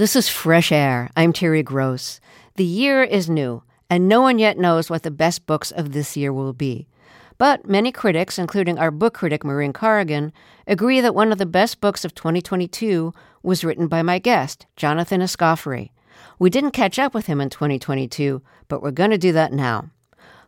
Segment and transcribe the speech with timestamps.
[0.00, 1.10] This is Fresh Air.
[1.14, 2.20] I'm Terry Gross.
[2.56, 6.16] The year is new, and no one yet knows what the best books of this
[6.16, 6.88] year will be.
[7.36, 10.32] But many critics, including our book critic Maureen Corrigan,
[10.66, 15.20] agree that one of the best books of 2022 was written by my guest, Jonathan
[15.20, 15.90] Escoffery.
[16.38, 19.90] We didn't catch up with him in 2022, but we're going to do that now.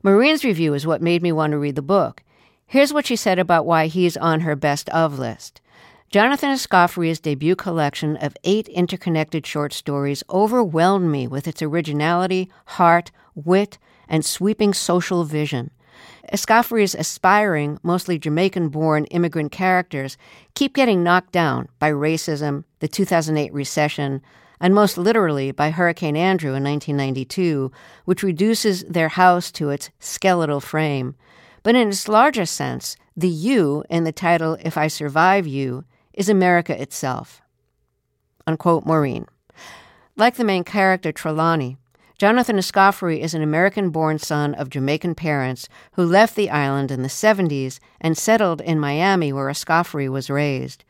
[0.03, 2.23] Maureen's review is what made me want to read the book.
[2.64, 5.61] Here's what she said about why he's on her best of list.
[6.13, 13.11] Jonathan Escoffery's debut collection of eight interconnected short stories overwhelmed me with its originality, heart,
[13.35, 13.79] wit,
[14.11, 15.71] and sweeping social vision.
[16.31, 20.19] Escoffery's aspiring, mostly Jamaican born immigrant characters
[20.55, 24.21] keep getting knocked down by racism, the 2008 recession,
[24.61, 27.72] and most literally by Hurricane Andrew in 1992,
[28.05, 31.14] which reduces their house to its skeletal frame.
[31.63, 36.28] But in its larger sense, the you in the title If I Survive You is
[36.28, 37.42] America itself.
[38.47, 39.27] Unquote Maureen.
[40.16, 41.78] Like the main character, Trelawney,
[42.22, 47.02] Jonathan Escoffery is an American born son of Jamaican parents who left the island in
[47.02, 50.84] the 70s and settled in Miami, where Escoffery was raised.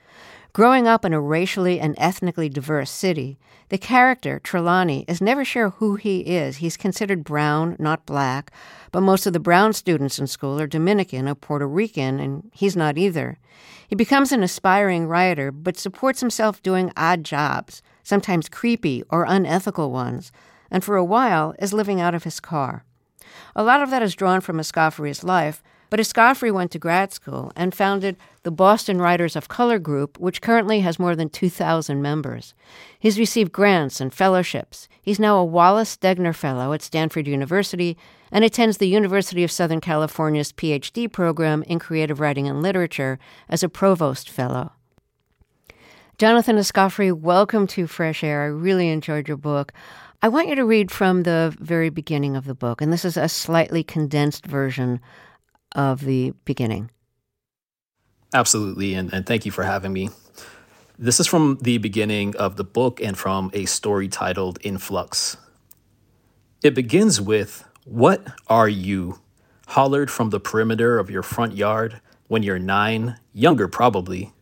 [0.53, 3.39] Growing up in a racially and ethnically diverse city,
[3.71, 6.59] the character, Trelawney, is never sure who he is.
[6.59, 8.53] He's considered brown, not black,
[8.91, 12.77] but most of the brown students in school are Dominican or Puerto Rican, and he's
[12.77, 13.39] not either.
[13.93, 19.91] He becomes an aspiring writer, but supports himself doing odd jobs, sometimes creepy or unethical
[19.91, 20.33] ones,
[20.71, 22.87] and for a while is living out of his car.
[23.55, 27.53] A lot of that is drawn from Escoffery's life, but Escoffery went to grad school
[27.55, 32.55] and founded the Boston Writers of Color Group, which currently has more than 2,000 members.
[32.99, 34.89] He's received grants and fellowships.
[35.03, 37.99] He's now a Wallace Stegner Fellow at Stanford University
[38.33, 43.63] and attends the University of Southern California's PhD program in creative writing and literature as
[43.63, 44.73] a provost fellow.
[46.19, 48.43] Jonathan Escoffery, welcome to Fresh Air.
[48.43, 49.73] I really enjoyed your book.
[50.23, 53.17] I want you to read from the very beginning of the book, and this is
[53.17, 55.01] a slightly condensed version
[55.75, 56.91] of the beginning.
[58.33, 60.09] Absolutely, and, and thank you for having me.
[60.99, 65.37] This is from the beginning of the book and from a story titled Influx.
[66.63, 69.19] It begins with What are you?
[69.67, 74.33] hollered from the perimeter of your front yard when you're nine, younger probably.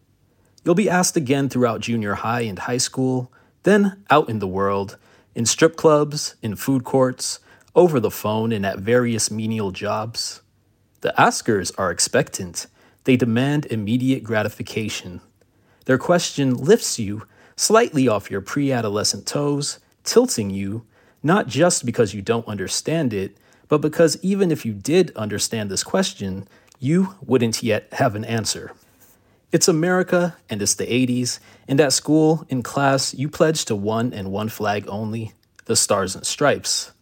[0.62, 4.99] You'll be asked again throughout junior high and high school, then out in the world,
[5.34, 7.39] in strip clubs, in food courts,
[7.75, 10.43] over the phone, and at various menial jobs.
[11.00, 12.67] The askers are expectant.
[13.05, 15.23] They demand immediate gratification.
[15.87, 17.23] Their question lifts you
[17.56, 20.84] slightly off your pre adolescent toes, tilting you,
[21.22, 23.36] not just because you don't understand it,
[23.69, 26.48] but because even if you did understand this question,
[26.78, 28.72] you wouldn't yet have an answer.
[29.53, 34.12] It's America and it's the 80s, and at school, in class, you pledge to one
[34.12, 35.32] and one flag only
[35.66, 36.92] the Stars and Stripes.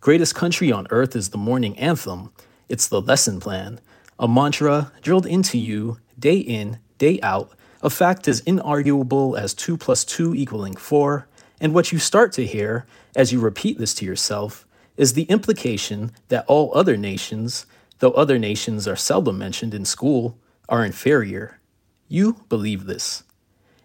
[0.00, 2.32] Greatest country on earth is the morning anthem,
[2.68, 3.80] it's the lesson plan,
[4.18, 7.52] a mantra drilled into you day in, day out,
[7.82, 11.26] a fact as inarguable as 2 plus 2 equaling 4,
[11.60, 14.66] and what you start to hear as you repeat this to yourself
[14.96, 17.66] is the implication that all other nations,
[17.98, 20.38] though other nations are seldom mentioned in school,
[20.68, 21.60] are inferior.
[22.08, 23.22] You believe this.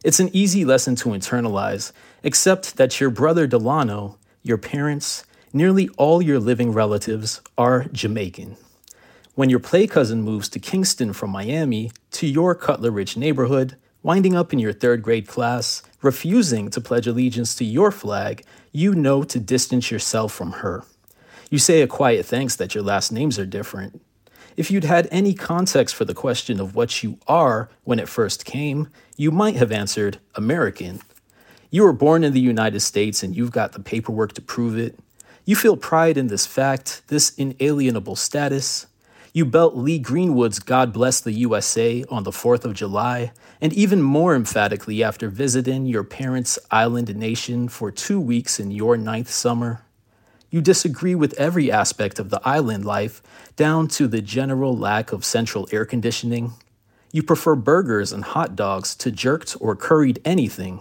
[0.03, 1.91] It's an easy lesson to internalize,
[2.24, 8.58] except that your brother Delano, your parents, nearly all your living relatives are Jamaican.
[9.35, 14.35] When your play cousin moves to Kingston from Miami to your Cutler Ridge neighborhood, winding
[14.35, 19.24] up in your third grade class, refusing to pledge allegiance to your flag, you know
[19.24, 20.84] to distance yourself from her.
[21.50, 24.02] You say a quiet thanks that your last names are different.
[24.56, 28.46] If you'd had any context for the question of what you are when it first
[28.46, 31.02] came, you might have answered American.
[31.72, 34.98] You were born in the United States and you've got the paperwork to prove it.
[35.44, 38.88] You feel pride in this fact, this inalienable status.
[39.35, 44.01] You belt Lee Greenwood's God Bless the USA on the 4th of July, and even
[44.01, 49.82] more emphatically after visiting your parents' island nation for two weeks in your ninth summer.
[50.49, 53.22] You disagree with every aspect of the island life,
[53.58, 56.53] down to the general lack of central air conditioning.
[57.11, 60.79] You prefer burgers and hot dogs to jerked or curried anything.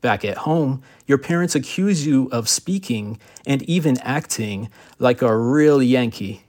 [0.00, 5.80] Back at home, your parents accuse you of speaking and even acting like a real
[5.80, 6.46] Yankee.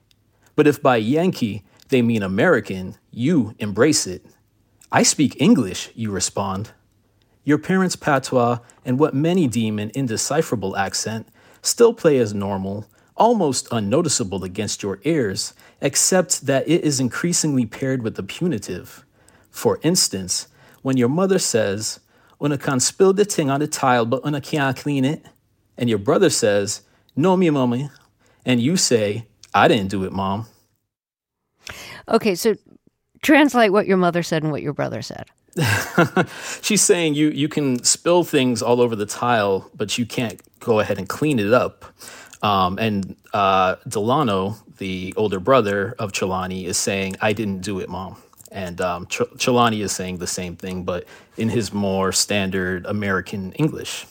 [0.56, 4.26] But if by Yankee they mean American, you embrace it.
[4.92, 6.72] I speak English, you respond.
[7.44, 11.28] Your parents' patois and what many deem an indecipherable accent
[11.62, 18.04] still play as normal, almost unnoticeable against your ears, except that it is increasingly paired
[18.04, 19.06] with the punitive.
[19.50, 20.48] For instance,
[20.82, 22.00] when your mother says,
[22.42, 25.26] I can spill the thing on the tile, but I can't clean it,
[25.78, 26.82] and your brother says,
[27.16, 27.90] No, me, mommy,
[28.46, 30.48] and you say, I didn't do it, mom.
[32.08, 32.56] Okay, so
[33.22, 35.28] translate what your mother said and what your brother said.
[36.62, 40.80] She's saying you you can spill things all over the tile, but you can't go
[40.80, 41.86] ahead and clean it up.
[42.42, 47.90] Um, and uh, Delano, the older brother of Trelawney, is saying, "I didn't do it,
[47.90, 48.16] mom."
[48.52, 51.06] And um, Ch- Trelawney is saying the same thing, but
[51.38, 54.06] in his more standard American English.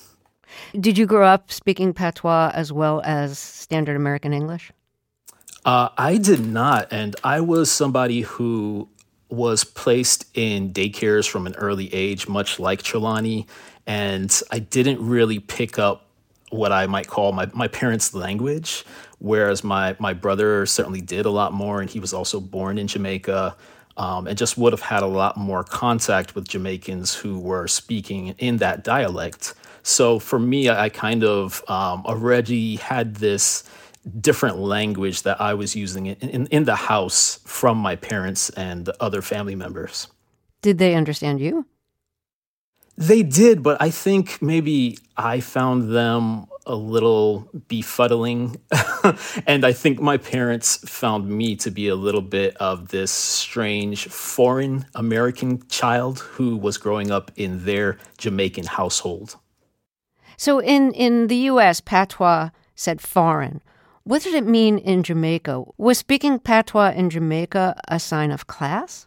[0.78, 4.72] Did you grow up speaking patois as well as standard American English?
[5.64, 8.88] Uh, I did not, and I was somebody who
[9.28, 13.46] was placed in daycares from an early age, much like Trelawney,
[13.86, 16.06] and I didn't really pick up
[16.50, 18.84] what I might call my, my parents' language,
[19.18, 22.86] whereas my, my brother certainly did a lot more, and he was also born in
[22.86, 23.56] Jamaica.
[23.96, 28.28] Um, and just would have had a lot more contact with Jamaicans who were speaking
[28.38, 29.52] in that dialect.
[29.82, 33.64] So for me, I kind of um, already had this
[34.20, 38.88] different language that I was using in, in, in the house from my parents and
[39.00, 40.08] other family members.
[40.62, 41.66] Did they understand you?
[42.96, 48.60] They did, but I think maybe I found them a little befuddling.
[49.46, 54.06] and I think my parents found me to be a little bit of this strange
[54.08, 59.36] foreign American child who was growing up in their Jamaican household.
[60.36, 63.62] So in, in the US, patois said foreign.
[64.04, 65.64] What did it mean in Jamaica?
[65.76, 69.06] Was speaking patois in Jamaica a sign of class?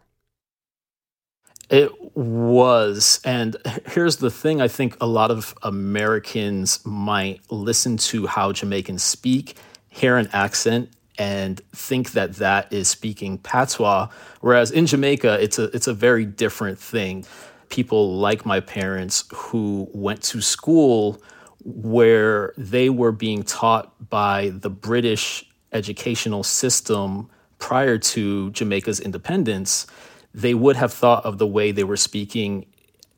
[1.69, 3.19] It was.
[3.25, 3.57] And
[3.88, 9.57] here's the thing I think a lot of Americans might listen to how Jamaicans speak,
[9.90, 14.10] hear an accent, and think that that is speaking patois.
[14.42, 17.25] Whereas in Jamaica, it's a, it's a very different thing.
[17.69, 21.19] People like my parents who went to school
[21.63, 29.88] where they were being taught by the British educational system prior to Jamaica's independence
[30.33, 32.65] they would have thought of the way they were speaking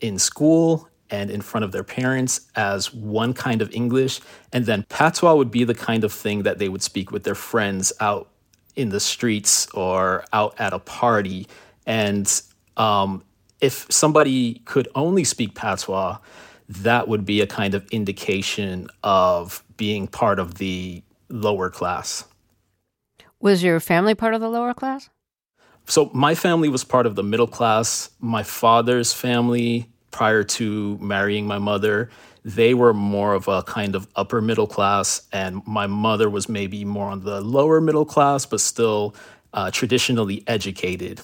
[0.01, 4.19] in school and in front of their parents as one kind of English.
[4.51, 7.35] And then patois would be the kind of thing that they would speak with their
[7.35, 8.29] friends out
[8.75, 11.47] in the streets or out at a party.
[11.85, 12.41] And
[12.75, 13.23] um,
[13.61, 16.17] if somebody could only speak patois,
[16.67, 22.25] that would be a kind of indication of being part of the lower class.
[23.39, 25.09] Was your family part of the lower class?
[25.87, 28.09] So my family was part of the middle class.
[28.19, 32.09] My father's family, prior to marrying my mother,
[32.43, 36.85] they were more of a kind of upper middle class, and my mother was maybe
[36.85, 39.15] more on the lower middle class, but still
[39.53, 41.21] uh, traditionally educated.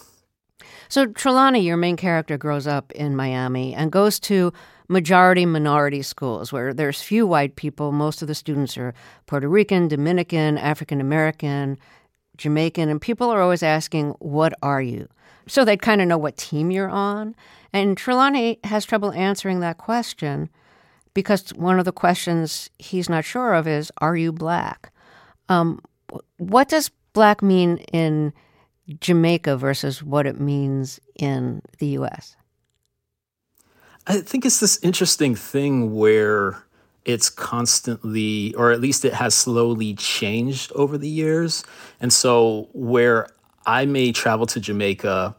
[0.89, 4.51] So Trelawney, your main character, grows up in Miami and goes to
[4.91, 7.93] majority minority schools where there's few white people.
[7.93, 8.93] Most of the students are
[9.25, 11.77] Puerto Rican, Dominican, African American,
[12.37, 15.07] Jamaican, and people are always asking, What are you?
[15.47, 17.35] So they'd kind of know what team you're on.
[17.71, 20.49] And Trelawney has trouble answering that question
[21.13, 24.91] because one of the questions he's not sure of is, Are you black?
[25.47, 25.81] Um,
[26.37, 28.33] what does black mean in
[28.99, 32.35] Jamaica versus what it means in the US?
[34.07, 36.63] I think it's this interesting thing where
[37.05, 41.63] it's constantly, or at least it has slowly changed over the years.
[41.99, 43.27] And so, where
[43.65, 45.35] I may travel to Jamaica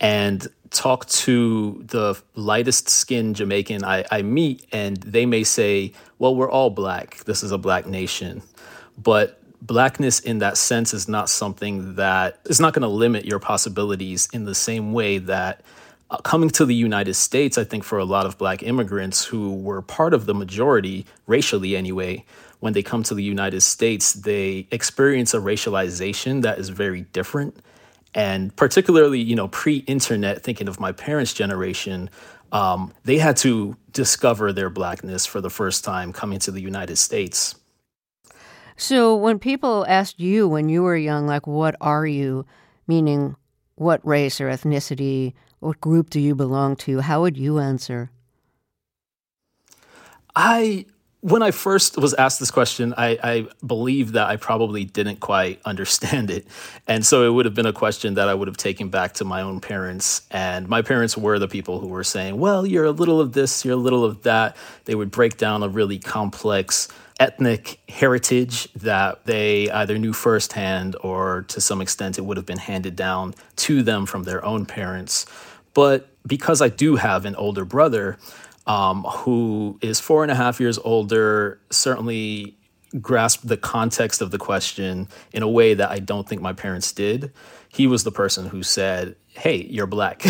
[0.00, 6.34] and talk to the lightest skinned Jamaican I, I meet, and they may say, Well,
[6.34, 7.24] we're all black.
[7.24, 8.42] This is a black nation.
[8.96, 13.38] But blackness in that sense is not something that is not going to limit your
[13.38, 15.62] possibilities in the same way that
[16.22, 19.82] coming to the United States, I think for a lot of black immigrants who were
[19.82, 22.24] part of the majority, racially anyway,
[22.60, 27.56] when they come to the United States, they experience a racialization that is very different.
[28.14, 32.08] And particularly, you know, pre internet, thinking of my parents' generation,
[32.52, 36.96] um, they had to discover their blackness for the first time coming to the United
[36.96, 37.54] States.
[38.76, 42.46] So, when people asked you when you were young, like, what are you,
[42.86, 43.36] meaning
[43.74, 47.00] what race or ethnicity what group do you belong to?
[47.00, 48.10] How would you answer?
[50.34, 50.86] I
[51.20, 55.60] when I first was asked this question, I, I believe that I probably didn't quite
[55.64, 56.46] understand it.
[56.86, 59.24] And so it would have been a question that I would have taken back to
[59.24, 60.22] my own parents.
[60.30, 63.64] And my parents were the people who were saying, well, you're a little of this,
[63.64, 64.56] you're a little of that.
[64.84, 66.88] They would break down a really complex
[67.18, 72.58] ethnic heritage that they either knew firsthand or to some extent it would have been
[72.58, 75.26] handed down to them from their own parents.
[75.78, 78.18] But because I do have an older brother,
[78.66, 82.58] um, who is four and a half years older, certainly
[83.00, 86.90] grasped the context of the question in a way that I don't think my parents
[86.90, 87.32] did.
[87.68, 90.24] He was the person who said, Hey, you're black.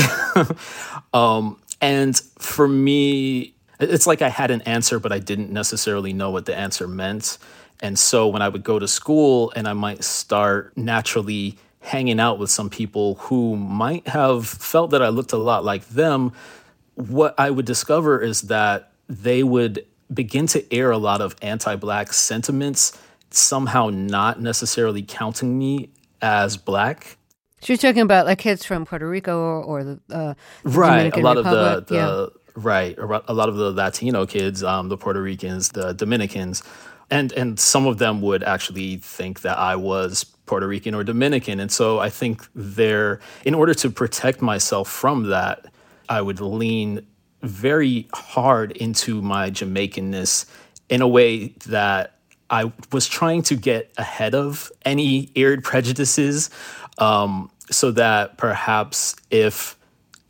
[1.14, 6.30] um, and for me, it's like I had an answer, but I didn't necessarily know
[6.30, 7.38] what the answer meant.
[7.80, 11.56] And so when I would go to school and I might start naturally
[11.88, 15.88] hanging out with some people who might have felt that I looked a lot like
[15.88, 16.33] them,
[16.95, 21.76] what I would discover is that they would begin to air a lot of anti
[21.76, 22.99] black sentiments,
[23.30, 25.88] somehow not necessarily counting me
[26.21, 27.16] as black.
[27.61, 31.23] So you're talking about like kids from Puerto Rico or, or the, uh, right, Dominican
[31.23, 31.78] a lot Republic.
[31.78, 32.52] of the, the yeah.
[32.54, 36.62] right, a lot of the Latino kids, um, the Puerto Ricans, the Dominicans,
[37.11, 41.60] and and some of them would actually think that I was Puerto Rican or Dominican,
[41.60, 45.66] and so I think there, in order to protect myself from that,
[46.08, 47.06] I would lean
[47.42, 50.46] very hard into my Jamaicanness
[50.88, 52.18] in a way that
[52.50, 56.50] I was trying to get ahead of any aired prejudices,
[56.96, 59.76] um, so that perhaps if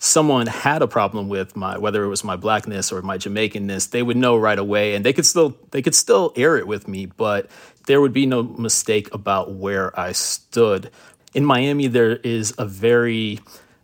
[0.00, 4.02] someone had a problem with my whether it was my blackness or my Jamaicanness, they
[4.02, 7.06] would know right away, and they could still they could still air it with me,
[7.06, 7.48] but
[7.88, 10.90] there would be no mistake about where I stood.
[11.35, 13.40] In Miami, there is a very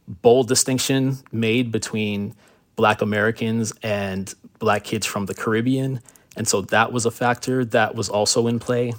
[0.06, 2.36] bold distinction made between
[2.76, 6.00] Black Americans and Black kids from the Caribbean,
[6.36, 8.92] and so that was a factor that was also in play.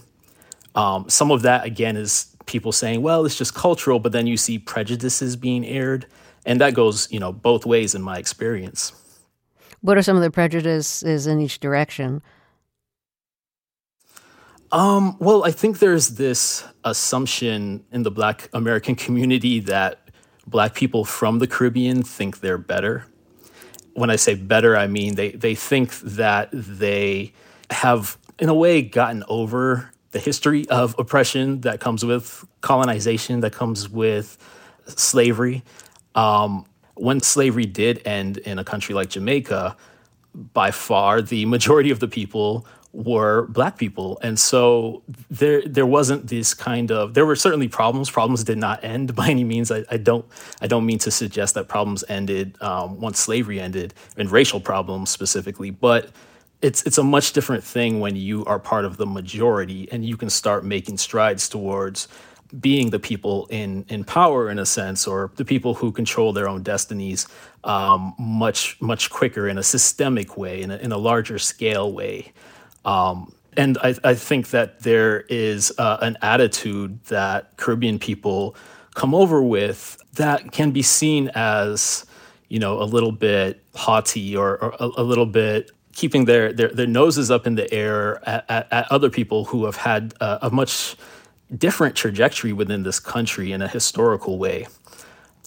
[0.76, 4.36] Um, some of that again is people saying, "Well, it's just cultural," but then you
[4.36, 6.06] see prejudices being aired
[6.46, 8.94] and that goes you know both ways in my experience
[9.82, 12.22] what are some of the prejudices in each direction
[14.72, 20.10] um, well i think there's this assumption in the black american community that
[20.48, 23.06] black people from the caribbean think they're better.
[23.94, 27.34] When i say better i mean they, they think that they
[27.70, 33.52] have in a way gotten over the history of oppression that comes with colonization that
[33.52, 34.38] comes with
[34.88, 35.62] slavery.
[36.16, 39.76] Um, when slavery did end in a country like Jamaica,
[40.54, 44.18] by far the majority of the people were black people.
[44.22, 48.10] And so there there wasn't this kind of there were certainly problems.
[48.10, 49.72] Problems did not end by any means.
[49.72, 50.26] I, I don't
[50.62, 55.10] i don't mean to suggest that problems ended um, once slavery ended and racial problems
[55.10, 56.10] specifically but
[56.62, 60.18] it's it's a much different thing when you are part of the majority and you
[60.18, 62.08] can start making strides towards
[62.60, 66.48] being the people in in power in a sense, or the people who control their
[66.48, 67.28] own destinies
[67.64, 72.32] um, much much quicker in a systemic way, in a, in a larger scale way.
[72.86, 78.56] Um, and I, I, think that there is uh, an attitude that Caribbean people
[78.96, 82.06] come over with that can be seen as,
[82.48, 86.70] you know, a little bit haughty or, or a, a, little bit keeping their, their,
[86.70, 90.40] their noses up in the air at, at, at other people who have had uh,
[90.42, 90.96] a much
[91.58, 94.68] different trajectory within this country in a historical way.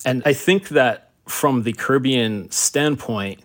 [0.04, 3.40] And I think that from the Caribbean standpoint,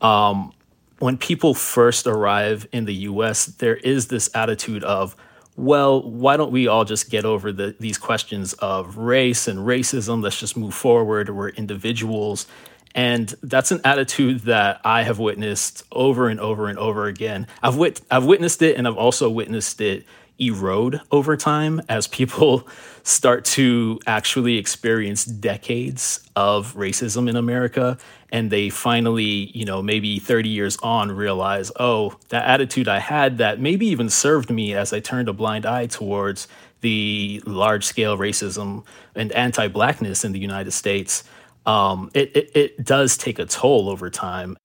[0.00, 0.52] um,
[1.00, 5.16] when people first arrive in the US, there is this attitude of,
[5.56, 10.22] well, why don't we all just get over the, these questions of race and racism?
[10.22, 11.30] Let's just move forward.
[11.30, 12.46] We're individuals.
[12.94, 17.46] And that's an attitude that I have witnessed over and over and over again.
[17.62, 20.04] I've, wit- I've witnessed it and I've also witnessed it
[20.40, 22.66] erode over time as people
[23.02, 27.98] start to actually experience decades of racism in America
[28.32, 33.38] and they finally, you know, maybe 30 years on realize, oh, that attitude I had
[33.38, 36.46] that maybe even served me as I turned a blind eye towards
[36.80, 41.24] the large scale racism and anti blackness in the United States.
[41.66, 44.56] Um, it, it, it does take a toll over time.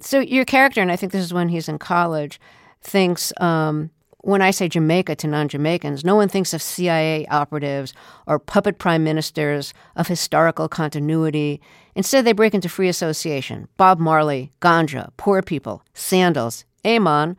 [0.00, 2.40] So, your character, and I think this is when he's in college,
[2.80, 3.90] thinks um,
[4.22, 7.92] when I say Jamaica to non Jamaicans, no one thinks of CIA operatives
[8.26, 11.60] or puppet prime ministers of historical continuity.
[11.94, 17.36] Instead, they break into free association Bob Marley, Ganja, poor people, sandals, Amon.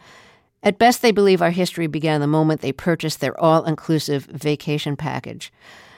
[0.64, 4.96] At best, they believe our history began the moment they purchased their all inclusive vacation
[4.96, 5.52] package.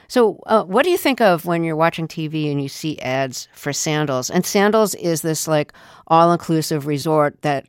[0.08, 3.48] So, uh, what do you think of when you're watching TV and you see ads
[3.54, 4.30] for Sandals?
[4.30, 5.72] And Sandals is this like
[6.06, 7.66] all inclusive resort that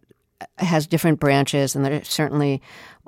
[0.58, 2.62] has different branches, and there's certainly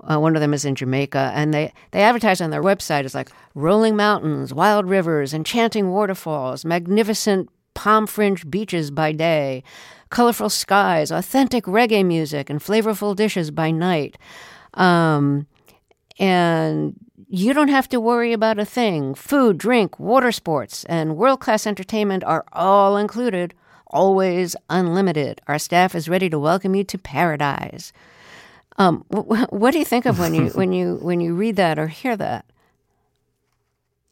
[0.04, 3.16] uh, one of them is in Jamaica, and they, they advertise on their website as
[3.16, 9.64] like rolling mountains, wild rivers, enchanting waterfalls, magnificent palm fringed beaches by day,
[10.10, 14.18] colorful skies, authentic reggae music, and flavorful dishes by night.
[14.74, 15.48] Um,
[16.20, 16.96] and
[17.28, 19.14] you don't have to worry about a thing.
[19.16, 23.54] Food, drink, water sports, and world class entertainment are all included,
[23.90, 25.42] always unlimited.
[25.48, 27.94] Our staff is ready to welcome you to paradise.
[28.78, 31.88] Um, what do you think of when you when you when you read that or
[31.88, 32.46] hear that?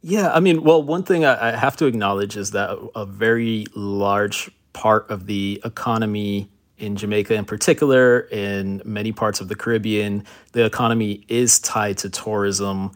[0.02, 3.66] Yeah, I mean, well, one thing I, I have to acknowledge is that a very
[3.76, 10.24] large part of the economy in Jamaica, in particular, in many parts of the Caribbean,
[10.52, 12.92] the economy is tied to tourism.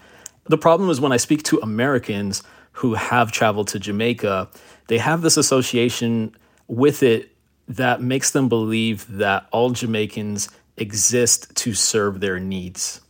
[0.46, 2.44] The problem is when I speak to Americans
[2.74, 4.50] who have traveled to Jamaica,
[4.88, 6.36] they have this association
[6.70, 7.36] with it
[7.68, 10.48] that makes them believe that all Jamaicans
[10.78, 13.02] exist to serve their needs.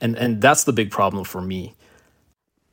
[0.00, 1.74] And and that's the big problem for me.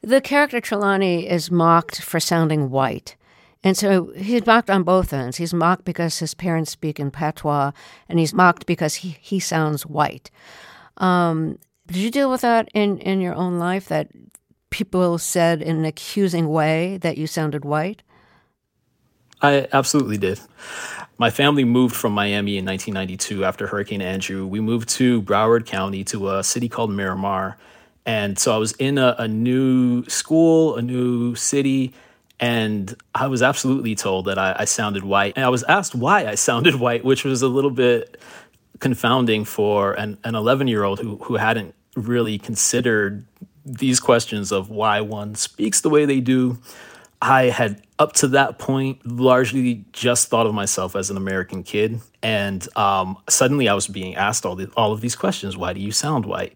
[0.01, 3.15] The character Trelawney is mocked for sounding white.
[3.63, 5.37] And so he's mocked on both ends.
[5.37, 7.71] He's mocked because his parents speak in patois,
[8.07, 10.29] and he's mocked because he, he sounds white.
[10.97, 11.57] Um,
[11.87, 14.09] did you deal with that in, in your own life that
[14.69, 18.03] people said in an accusing way that you sounded white?
[19.45, 20.39] I absolutely did.
[21.17, 24.45] My family moved from Miami in 1992 after Hurricane Andrew.
[24.45, 27.57] We moved to Broward County to a city called Miramar.
[28.05, 31.93] And so I was in a, a new school, a new city,
[32.39, 35.33] and I was absolutely told that I, I, sounded white.
[35.35, 38.19] And I was asked why I sounded white, which was a little bit
[38.79, 43.25] confounding for an, an 11 year old who, who hadn't really considered
[43.65, 46.57] these questions of why one speaks the way they do.
[47.25, 51.99] I had, up to that point, largely just thought of myself as an American kid.
[52.21, 55.79] And um, suddenly I was being asked all, the, all of these questions why do
[55.79, 56.53] you sound white?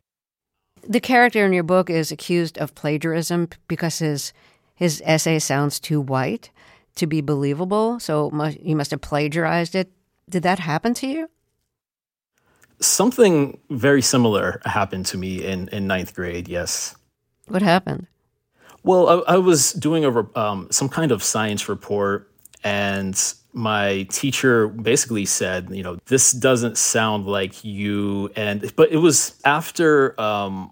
[0.87, 4.31] The character in your book is accused of plagiarism because his
[4.75, 6.51] his essay sounds too white
[6.95, 7.99] to be believable.
[7.99, 9.91] So you must have plagiarized it.
[10.29, 11.29] Did that happen to you?
[12.79, 16.95] Something very similar happened to me in, in ninth grade, yes.
[17.49, 18.07] What happened?
[18.89, 22.27] Well, I, I was doing a um, some kind of science report,
[22.63, 23.15] and
[23.53, 28.31] my teacher basically said, you know, this doesn't sound like you.
[28.35, 30.71] And but it was after um,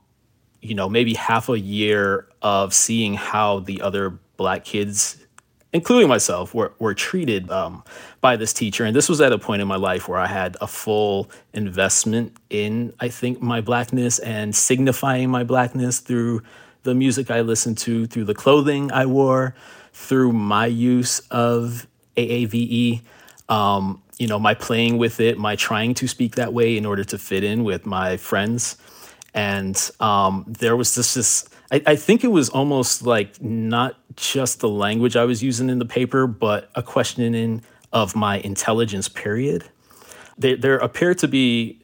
[0.63, 5.23] you know, maybe half a year of seeing how the other black kids,
[5.71, 7.83] including myself, were, were treated um,
[8.19, 8.83] by this teacher.
[8.83, 12.35] And this was at a point in my life where I had a full investment
[12.49, 16.41] in, I think, my blackness and signifying my blackness through
[16.87, 19.55] the music I listened to, through the clothing I wore,
[19.93, 23.01] through my use of AAVE.
[23.49, 27.03] Um, you know, my playing with it, my trying to speak that way in order
[27.03, 28.77] to fit in with my friends
[29.37, 34.61] and um, there was this this I, I, think it was almost like not just
[34.61, 37.61] the language I was using in the paper, but a questioning
[37.93, 39.07] of my intelligence.
[39.07, 39.65] Period.
[40.39, 41.83] There, there appeared to be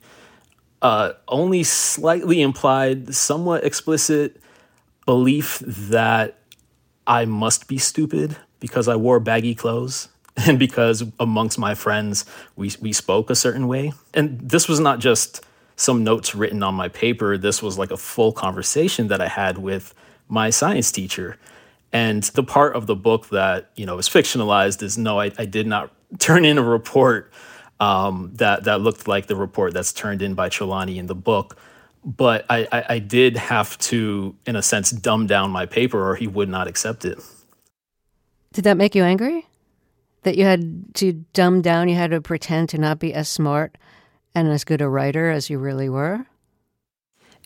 [0.81, 4.41] uh, only slightly implied, somewhat explicit
[5.05, 6.39] belief that
[7.05, 12.71] I must be stupid because I wore baggy clothes and because amongst my friends we
[12.79, 13.93] we spoke a certain way.
[14.13, 17.37] And this was not just some notes written on my paper.
[17.37, 19.93] This was like a full conversation that I had with
[20.29, 21.37] my science teacher.
[21.91, 25.45] And the part of the book that you know is fictionalized is no, I, I
[25.45, 27.31] did not turn in a report
[27.79, 31.57] um, that that looked like the report that's turned in by Trelawney in the book.
[32.05, 36.15] But I, I, I did have to, in a sense, dumb down my paper, or
[36.15, 37.19] he would not accept it.
[38.51, 39.47] Did that make you angry?
[40.23, 43.77] That you had to dumb down, you had to pretend to not be as smart
[44.35, 46.25] and as good a writer as you really were?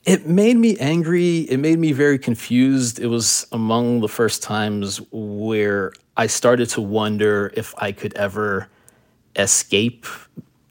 [0.06, 1.39] It made me angry.
[1.39, 3.00] It made me very confused.
[3.00, 8.70] It was among the first times where I started to wonder if I could ever
[9.36, 10.06] escape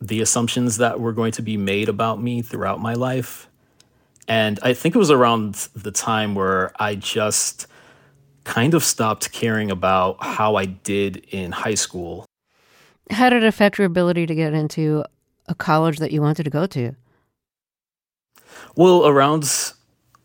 [0.01, 3.49] the assumptions that were going to be made about me throughout my life.
[4.29, 7.67] And I think it was around the time where I just
[8.45, 12.25] kind of stopped caring about how I did in high school.
[13.11, 15.05] How did it affect your ability to get into
[15.49, 16.95] a college that you wanted to go to?
[18.75, 19.73] Well, around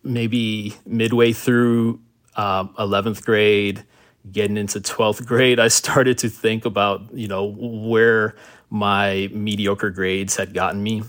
[0.04, 2.00] maybe midway through
[2.36, 3.84] um, 11th grade,
[4.32, 8.36] getting into 12th grade, I started to think about, you know, where
[8.70, 11.04] my mediocre grades had gotten me.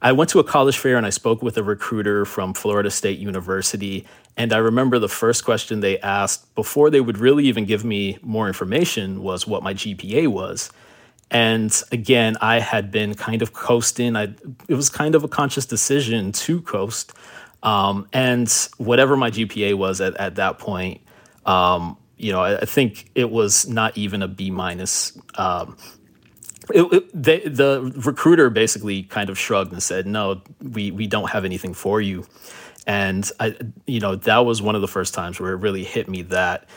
[0.00, 3.18] I went to a college fair and I spoke with a recruiter from Florida State
[3.18, 4.06] University.
[4.36, 8.18] And I remember the first question they asked before they would really even give me
[8.22, 10.70] more information was what my GPA was.
[11.30, 14.16] And again, I had been kind of coasting.
[14.16, 14.34] I,
[14.68, 17.12] it was kind of a conscious decision to coast.
[17.62, 21.00] Um, and whatever my GPA was at, at that point,
[21.46, 25.16] um, you know, I, I, think it was not even a B minus.
[25.36, 25.76] Um,
[26.74, 31.30] it, it, they, the recruiter basically kind of shrugged and said, "No, we we don't
[31.30, 32.26] have anything for you."
[32.86, 33.56] And I,
[33.86, 36.68] you know, that was one of the first times where it really hit me that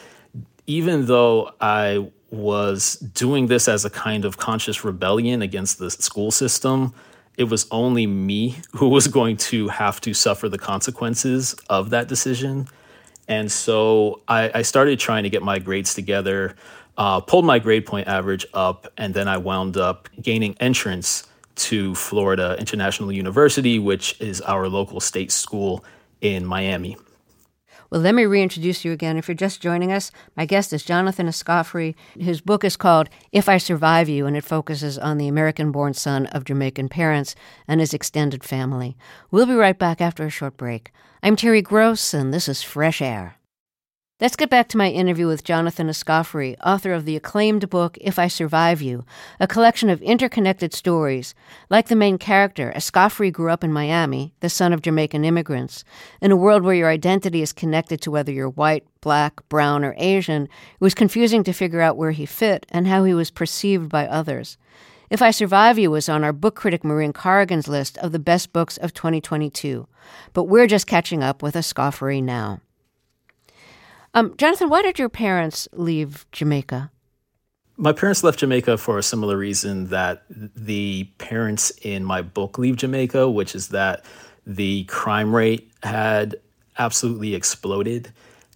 [0.68, 6.32] even though I was doing this as a kind of conscious rebellion against the school
[6.32, 6.94] system.
[7.38, 12.08] It was only me who was going to have to suffer the consequences of that
[12.08, 12.68] decision.
[13.28, 16.56] And so I, I started trying to get my grades together,
[16.98, 21.96] uh, pulled my grade point average up, and then I wound up gaining entrance to
[21.96, 25.84] Florida International University, which is our local state school
[26.22, 26.98] in Miami.
[27.90, 29.16] Well, let me reintroduce you again.
[29.16, 31.96] If you're just joining us, my guest is Jonathan Escoffery.
[32.20, 35.94] His book is called If I Survive You, and it focuses on the American born
[35.94, 37.36] son of Jamaican parents
[37.68, 38.98] and his extended family.
[39.30, 40.92] We'll be right back after a short break.
[41.22, 43.38] I'm Terry Gross, and this is Fresh Air.
[44.22, 48.18] Let's get back to my interview with Jonathan Escoffery, author of the acclaimed book If
[48.18, 49.04] I Survive You,
[49.42, 51.36] a collection of interconnected stories.
[51.70, 55.84] Like the main character, Escoffery grew up in Miami, the son of Jamaican immigrants.
[56.22, 59.94] In a world where your identity is connected to whether you're white, black, brown, or
[59.98, 60.50] Asian, it
[60.80, 64.58] was confusing to figure out where he fit and how he was perceived by others.
[65.10, 68.54] If I Survive You was on our book critic Maureen Corrigan's list of the best
[68.54, 69.90] books of 2022.
[70.32, 72.62] But we're just catching up with Escoffery now.
[74.16, 76.90] Um, Jonathan, why did your parents leave Jamaica?
[77.76, 82.78] My parents left Jamaica for a similar reason that the parents in my book leave
[82.78, 84.06] Jamaica, which is that
[84.48, 86.38] the crime rate had
[86.80, 88.14] absolutely exploded.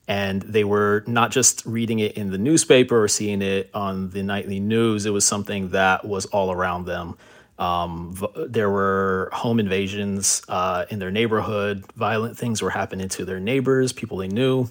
[0.08, 4.24] And they were not just reading it in the newspaper or seeing it on the
[4.24, 7.18] nightly news, it was something that was all around them.
[7.60, 8.16] Um,
[8.48, 13.92] there were home invasions uh, in their neighborhood, violent things were happening to their neighbors,
[13.92, 14.70] people they knew.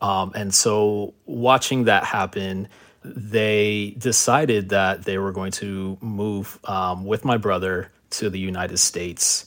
[0.00, 2.68] Um, and so watching that happen,
[3.04, 8.78] they decided that they were going to move um, with my brother to the United
[8.78, 9.46] States.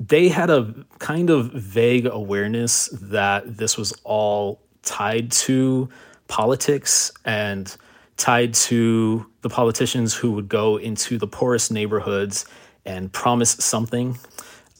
[0.00, 5.88] They had a kind of vague awareness that this was all tied to
[6.28, 7.74] politics and
[8.16, 12.44] tied to the politicians who would go into the poorest neighborhoods
[12.84, 14.18] and promise something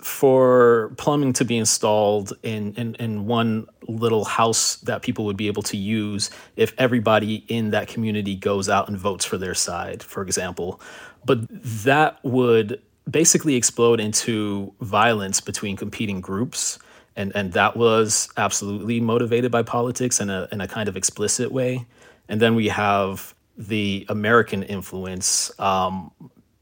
[0.00, 5.48] for plumbing to be installed in, in, in one little house that people would be
[5.48, 10.02] able to use if everybody in that community goes out and votes for their side,
[10.02, 10.80] for example.
[11.24, 12.80] But that would
[13.11, 16.78] basically explode into violence between competing groups.
[17.16, 21.50] And, and that was absolutely motivated by politics in a, in a kind of explicit
[21.50, 21.87] way.
[22.28, 26.12] And then we have the American influence um,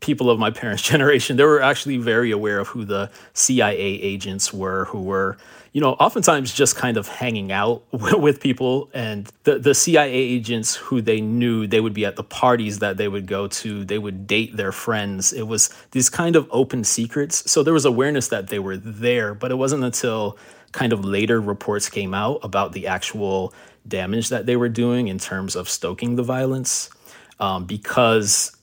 [0.07, 4.53] people of my parents' generation, they were actually very aware of who the CIA agents
[4.53, 5.37] were, who were,
[5.73, 8.88] you know, oftentimes just kind of hanging out with people.
[8.95, 12.97] And the, the CIA agents who they knew, they would be at the parties that
[12.97, 15.33] they would go to, they would date their friends.
[15.33, 17.51] It was these kind of open secrets.
[17.51, 20.38] So there was awareness that they were there, but it wasn't until
[20.73, 23.53] kind of later reports came out about the actual
[23.88, 26.90] damage that they were doing in terms of stoking the violence.
[27.38, 28.56] Um, because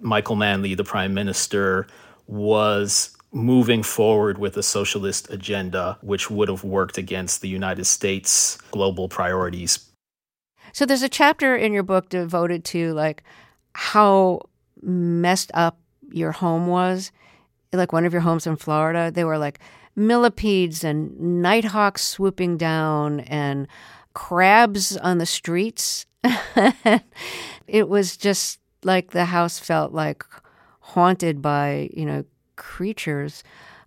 [0.00, 1.86] Michael Manley, the prime minister,
[2.26, 8.56] was moving forward with a socialist agenda, which would have worked against the United States'
[8.70, 9.90] global priorities.
[10.72, 13.22] So there's a chapter in your book devoted to like
[13.74, 14.42] how
[14.82, 15.78] messed up
[16.10, 17.12] your home was.
[17.72, 19.58] Like one of your homes in Florida, they were like
[19.94, 23.66] millipedes and nighthawks swooping down and
[24.14, 26.06] crabs on the streets.
[27.66, 30.24] it was just like the house felt like
[30.80, 32.24] haunted by, you know,
[32.56, 33.42] creatures.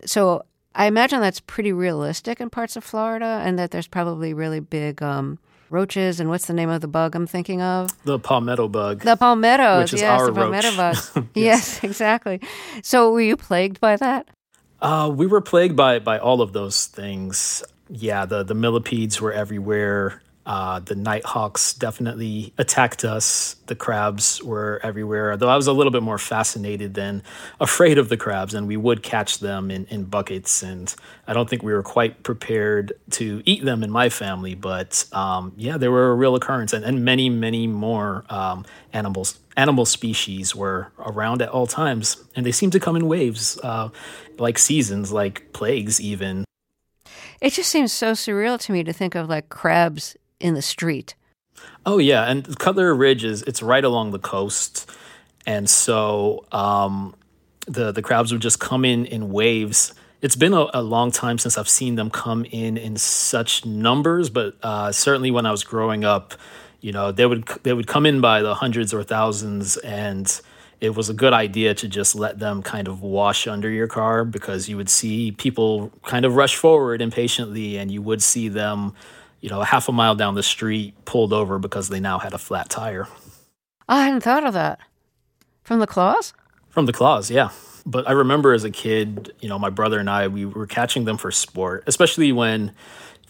[0.05, 0.43] So
[0.75, 5.01] I imagine that's pretty realistic in parts of Florida and that there's probably really big
[5.01, 7.89] um, roaches and what's the name of the bug I'm thinking of?
[8.05, 9.01] The palmetto bug.
[9.01, 10.77] The palmettos, which is yes, our the palmetto roach.
[10.77, 11.11] bugs.
[11.15, 11.25] yes.
[11.35, 12.41] yes, exactly.
[12.83, 14.27] So were you plagued by that?
[14.81, 17.63] Uh, we were plagued by by all of those things.
[17.89, 20.21] Yeah, the the millipedes were everywhere.
[20.45, 23.55] Uh, the nighthawks definitely attacked us.
[23.67, 27.21] The crabs were everywhere, though I was a little bit more fascinated than
[27.59, 30.63] afraid of the crabs, and we would catch them in, in buckets.
[30.63, 30.93] And
[31.27, 35.53] I don't think we were quite prepared to eat them in my family, but um,
[35.55, 39.39] yeah, they were a real occurrence, and, and many, many more um, animals.
[39.55, 43.89] Animal species were around at all times, and they seem to come in waves, uh,
[44.39, 46.45] like seasons, like plagues, even.
[47.39, 51.15] It just seems so surreal to me to think of like crabs in the street.
[51.85, 54.89] Oh yeah, and Cutler Ridge is it's right along the coast,
[55.45, 57.15] and so um,
[57.67, 59.93] the the crabs would just come in in waves.
[60.21, 64.29] It's been a, a, long time since I've seen them come in in such numbers,
[64.29, 66.33] but uh, certainly when I was growing up,
[66.81, 70.41] you know they would they would come in by the hundreds or thousands, and
[70.81, 74.23] it was a good idea to just let them kind of wash under your car
[74.23, 78.93] because you would see people kind of rush forward impatiently, and you would see them
[79.41, 82.33] you know, a half a mile down the street, pulled over because they now had
[82.33, 83.07] a flat tire.
[83.87, 84.79] Oh, I hadn't thought of that.
[85.63, 86.33] From the claws?
[86.69, 87.49] From the claws, yeah.
[87.85, 91.05] But I remember as a kid, you know, my brother and I, we were catching
[91.05, 92.73] them for sport, especially when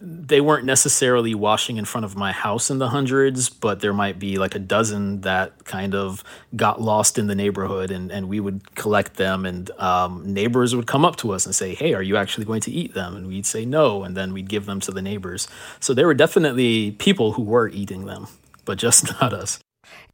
[0.01, 4.17] they weren't necessarily washing in front of my house in the hundreds, but there might
[4.17, 6.23] be like a dozen that kind of
[6.55, 9.45] got lost in the neighborhood, and, and we would collect them.
[9.45, 12.61] And um, neighbors would come up to us and say, Hey, are you actually going
[12.61, 13.15] to eat them?
[13.15, 15.47] And we'd say no, and then we'd give them to the neighbors.
[15.79, 18.27] So there were definitely people who were eating them,
[18.65, 19.59] but just not us.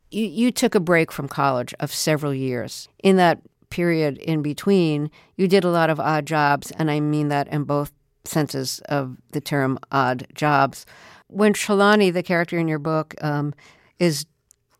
[0.09, 2.87] You, you took a break from college of several years.
[3.03, 7.27] In that period in between, you did a lot of odd jobs, and I mean
[7.29, 7.91] that in both
[8.27, 10.85] senses of the term odd jobs.
[11.27, 13.53] When Trelawney, the character in your book, um,
[13.99, 14.25] is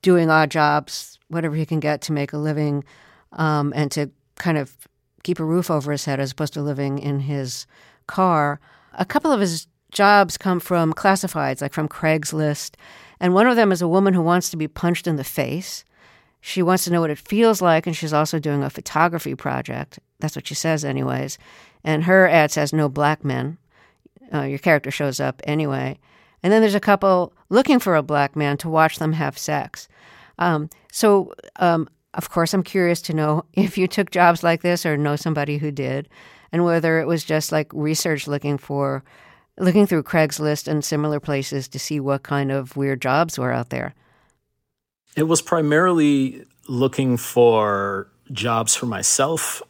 [0.02, 2.84] doing odd jobs, whatever he can get to make a living
[3.34, 4.78] um, and to kind of
[5.24, 7.66] keep a roof over his head as opposed to living in his
[8.08, 8.60] car,
[8.94, 12.76] a couple of his jobs come from classifieds, like from Craigslist.
[13.20, 15.84] And one of them is a woman who wants to be punched in the face.
[16.42, 19.98] She wants to know what it feels like, and she's also doing a photography project.
[20.20, 21.40] That's what she says, anyways.
[21.86, 23.58] And her ad says no black men.
[24.34, 26.00] Uh, your character shows up anyway.
[26.42, 29.88] And then there's a couple looking for a black man to watch them have sex.
[30.40, 34.86] Um, so, um, of course, I'm curious to know if you took jobs like this
[34.86, 36.10] or know somebody who did,
[36.52, 39.04] and whether it was just like research looking for,
[39.60, 43.70] looking through Craigslist and similar places to see what kind of weird jobs were out
[43.70, 43.94] there.
[45.16, 49.62] It was primarily looking for jobs for myself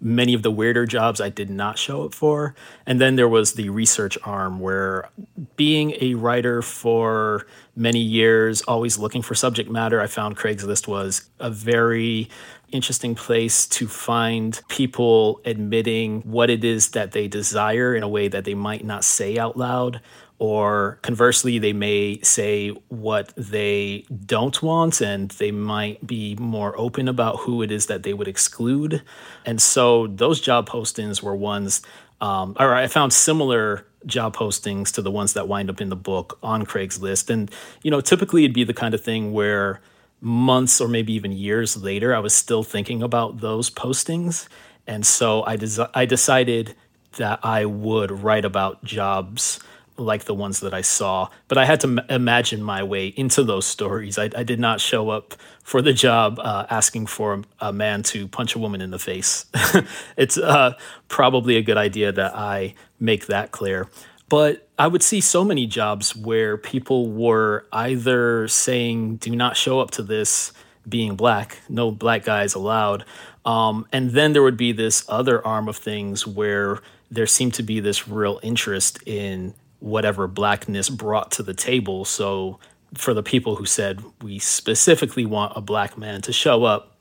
[0.00, 2.54] many of the weirder jobs I did not show up for.
[2.86, 5.08] And then there was the research arm where
[5.56, 11.28] being a writer for many years, always looking for subject matter, I found Craigslist was
[11.40, 12.28] a very
[12.70, 18.28] interesting place to find people admitting what it is that they desire in a way
[18.28, 20.00] that they might not say out loud
[20.38, 27.08] or conversely, they may say what they don't want and they might be more open
[27.08, 29.02] about who it is that they would exclude.
[29.44, 31.82] And so those job postings were ones,
[32.20, 35.96] um, or I found similar job postings to the ones that wind up in the
[35.96, 37.30] book on Craigslist.
[37.30, 37.50] And,
[37.82, 39.80] you know, typically it'd be the kind of thing where
[40.20, 44.46] months or maybe even years later, I was still thinking about those postings.
[44.86, 46.76] And so I, des- I decided
[47.16, 49.58] that I would write about jobs
[49.98, 53.42] like the ones that I saw, but I had to m- imagine my way into
[53.42, 54.18] those stories.
[54.18, 58.28] I, I, did not show up for the job uh, asking for a, man to
[58.28, 59.46] punch a woman in the face.
[60.16, 60.74] it's uh,
[61.08, 63.88] probably a good idea that I make that clear.
[64.28, 69.80] But I would see so many jobs where people were either saying, do not show
[69.80, 70.52] up to this
[70.88, 73.04] being black, no black guys allowed.
[73.44, 76.80] Um, and then there would be this other arm of things where
[77.10, 82.04] there seemed to be this real interest in whatever blackness brought to the table.
[82.04, 82.58] So
[82.94, 86.96] for the people who said we specifically want a black man to show up,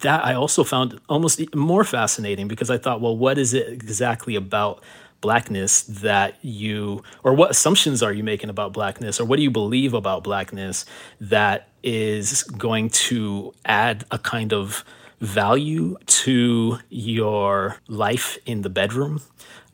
[0.00, 4.36] that I also found almost more fascinating because I thought, well, what is it exactly
[4.36, 4.82] about
[5.22, 9.50] blackness that you, or what assumptions are you making about blackness, or what do you
[9.50, 10.84] believe about blackness
[11.20, 14.84] that is going to add a kind of
[15.20, 19.22] value to your life in the bedroom?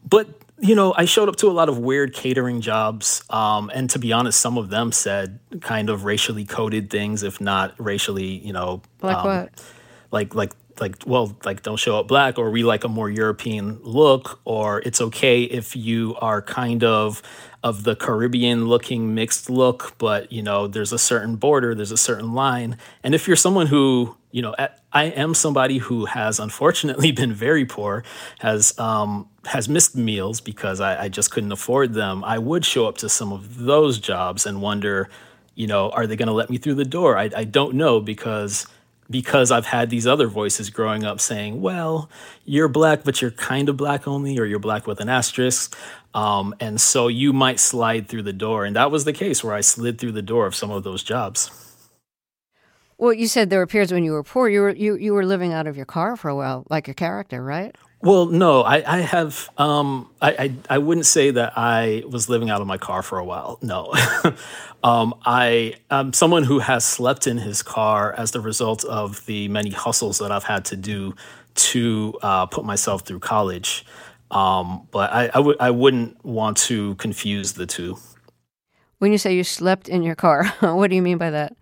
[0.08, 0.28] But
[0.62, 3.24] you know, I showed up to a lot of weird catering jobs.
[3.28, 7.40] Um, and to be honest, some of them said kind of racially coded things, if
[7.40, 8.80] not racially, you know.
[9.02, 9.64] Like um, what?
[10.12, 13.80] Like, like, like, well, like, don't show up black, or we like a more European
[13.82, 17.22] look, or it's okay if you are kind of
[17.62, 21.96] of the Caribbean looking mixed look, but you know, there's a certain border, there's a
[21.96, 22.76] certain line.
[23.02, 24.54] And if you're someone who, you know,
[24.92, 28.02] I am somebody who has unfortunately been very poor,
[28.40, 32.24] has um, has missed meals because I, I just couldn't afford them.
[32.24, 35.08] I would show up to some of those jobs and wonder,
[35.54, 37.16] you know, are they going to let me through the door?
[37.16, 38.66] I, I don't know because
[39.10, 42.08] because I've had these other voices growing up saying, well,
[42.46, 45.76] you're black, but you're kind of black only, or you're black with an asterisk.
[46.14, 48.64] Um, and so you might slide through the door.
[48.64, 51.02] And that was the case where I slid through the door of some of those
[51.02, 51.50] jobs.
[53.02, 54.48] Well, you said there were periods when you were poor.
[54.48, 56.94] You were you, you were living out of your car for a while, like your
[56.94, 57.74] character, right?
[58.00, 59.50] Well, no, I, I have.
[59.58, 63.18] Um, I, I, I wouldn't say that I was living out of my car for
[63.18, 63.58] a while.
[63.60, 63.92] No,
[64.84, 69.48] um, I am someone who has slept in his car as the result of the
[69.48, 71.16] many hustles that I've had to do
[71.72, 73.84] to uh, put myself through college.
[74.30, 77.98] Um, but I, I, w- I wouldn't want to confuse the two.
[78.98, 81.56] When you say you slept in your car, what do you mean by that?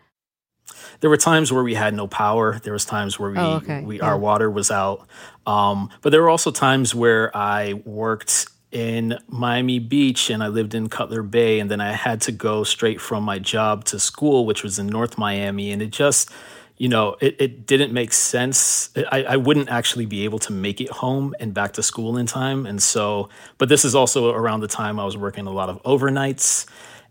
[1.01, 2.59] There were times where we had no power.
[2.63, 3.83] There was times where we, oh, okay.
[3.83, 4.07] we yeah.
[4.07, 5.07] our water was out.
[5.47, 10.75] Um, but there were also times where I worked in Miami Beach and I lived
[10.75, 11.59] in Cutler Bay.
[11.59, 14.87] And then I had to go straight from my job to school, which was in
[14.87, 15.73] North Miami.
[15.73, 16.31] And it just,
[16.77, 18.91] you know, it, it didn't make sense.
[19.11, 22.27] I, I wouldn't actually be able to make it home and back to school in
[22.27, 22.65] time.
[22.65, 23.29] And so,
[23.59, 26.67] but this is also around the time I was working a lot of overnights.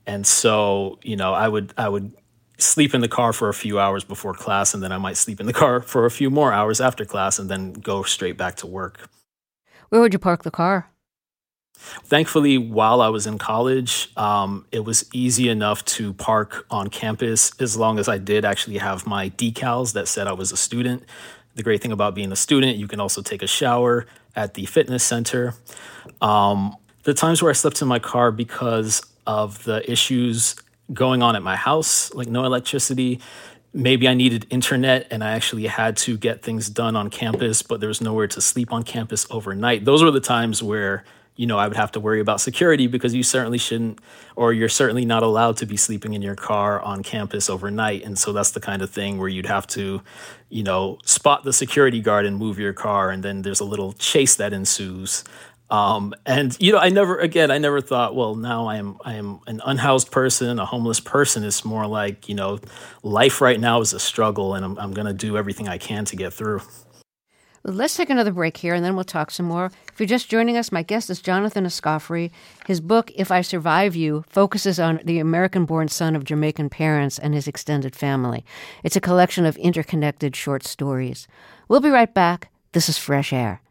[0.07, 2.13] And so, you know, I would, I would
[2.61, 5.39] sleep in the car for a few hours before class, and then I might sleep
[5.39, 8.55] in the car for a few more hours after class, and then go straight back
[8.57, 9.09] to work.
[9.89, 10.89] Where would you park the car?
[11.79, 17.51] Thankfully, while I was in college, um, it was easy enough to park on campus
[17.61, 21.03] as long as I did actually have my decals that said I was a student.
[21.55, 24.65] The great thing about being a student, you can also take a shower at the
[24.65, 25.55] fitness center.
[26.21, 30.55] Um, the times where I slept in my car because of the issues
[30.93, 33.19] going on at my house, like no electricity,
[33.73, 37.79] maybe I needed internet and I actually had to get things done on campus, but
[37.79, 39.85] there was nowhere to sleep on campus overnight.
[39.85, 41.03] Those were the times where
[41.39, 43.99] you know, I would have to worry about security because you certainly shouldn't,
[44.35, 48.03] or you're certainly not allowed to be sleeping in your car on campus overnight.
[48.03, 50.01] And so that's the kind of thing where you'd have to,
[50.49, 53.09] you know, spot the security guard and move your car.
[53.09, 55.23] And then there's a little chase that ensues.
[55.71, 59.15] Um, and you know, I never again, I never thought, well, now I am I
[59.15, 61.43] am an unhoused person, a homeless person.
[61.43, 62.59] It's more like you know,
[63.03, 66.15] life right now is a struggle, and I'm I'm gonna do everything I can to
[66.15, 66.61] get through.
[67.63, 69.65] Let's take another break here and then we'll talk some more.
[69.91, 72.31] If you're just joining us, my guest is Jonathan Escoffery.
[72.65, 77.19] His book, If I Survive You, focuses on the American born son of Jamaican parents
[77.19, 78.45] and his extended family.
[78.83, 81.27] It's a collection of interconnected short stories.
[81.67, 82.49] We'll be right back.
[82.71, 83.61] This is Fresh Air.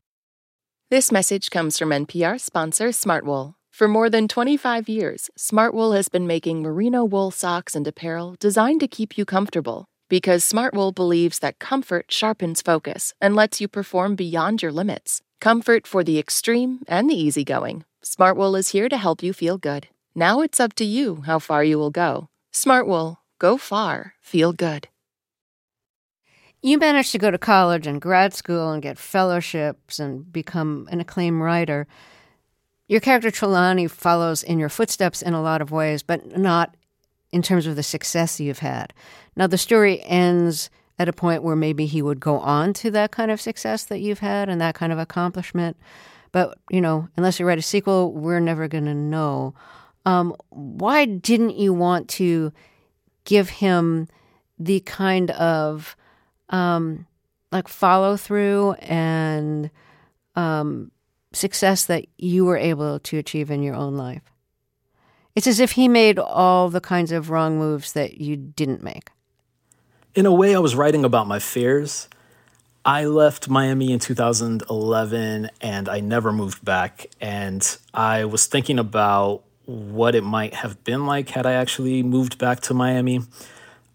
[0.90, 3.52] This message comes from NPR sponsor Smartwool.
[3.70, 8.80] For more than 25 years, Smartwool has been making merino wool socks and apparel designed
[8.80, 14.16] to keep you comfortable because Smartwool believes that comfort sharpens focus and lets you perform
[14.16, 15.20] beyond your limits.
[15.42, 17.84] Comfort for the extreme and the easygoing.
[18.02, 19.88] Smartwool is here to help you feel good.
[20.14, 22.30] Now it's up to you how far you will go.
[22.50, 24.88] Smartwool, go far, feel good.
[26.62, 31.00] You managed to go to college and grad school and get fellowships and become an
[31.00, 31.86] acclaimed writer.
[32.88, 36.76] Your character Trelawney follows in your footsteps in a lot of ways, but not
[37.30, 38.92] in terms of the success you've had.
[39.36, 43.12] Now, the story ends at a point where maybe he would go on to that
[43.12, 45.76] kind of success that you've had and that kind of accomplishment.
[46.32, 49.54] But, you know, unless you write a sequel, we're never going to know.
[50.04, 52.52] Um, why didn't you want to
[53.24, 54.08] give him
[54.58, 55.94] the kind of
[56.50, 57.06] um,
[57.52, 59.70] like follow through and
[60.34, 60.90] um,
[61.32, 64.22] success that you were able to achieve in your own life?
[65.34, 69.10] It's as if he made all the kinds of wrong moves that you didn't make.
[70.14, 72.08] In a way, I was writing about my fears.
[72.84, 77.06] I left Miami in 2011 and I never moved back.
[77.20, 82.38] And I was thinking about what it might have been like had I actually moved
[82.38, 83.20] back to Miami.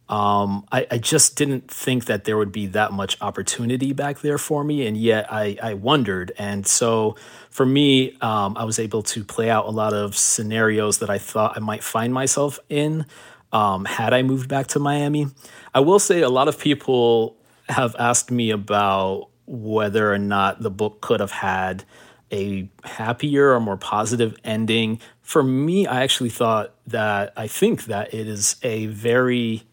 [0.10, 4.38] Um, I, I, just didn't think that there would be that much opportunity back there
[4.38, 6.34] for me, and yet I, I wondered.
[6.38, 7.16] And so,
[7.50, 11.18] for me, um, I was able to play out a lot of scenarios that I
[11.18, 13.06] thought I might find myself in
[13.54, 15.28] um, had I moved back to Miami.
[15.74, 17.38] I will say a lot of people
[17.70, 21.86] have asked me about whether or not the book could have had
[22.32, 25.00] a happier or more positive ending.
[25.22, 29.63] For me, I actually thought that I think that it is a very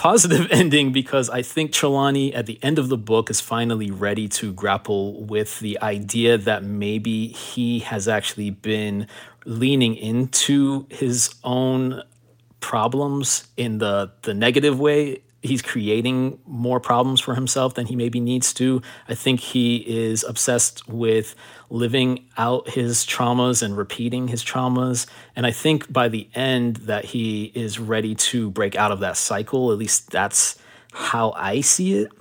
[0.00, 4.28] positive ending because I think Trelawney at the end of the book is finally ready
[4.28, 9.06] to grapple with the idea that maybe he has actually been
[9.44, 12.02] leaning into his own
[12.60, 18.20] problems in the the negative way he's creating more problems for himself than he maybe
[18.20, 18.82] needs to.
[19.08, 21.34] I think he is obsessed with
[21.70, 25.06] living out his traumas and repeating his traumas.
[25.34, 29.16] And I think by the end that he is ready to break out of that
[29.16, 29.72] cycle.
[29.72, 30.58] At least that's
[30.92, 32.12] how I see it.